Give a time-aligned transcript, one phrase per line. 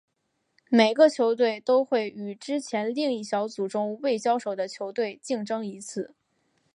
[0.71, 6.15] 每个球队都会与之前另一小组中未交手的球队竞争一次。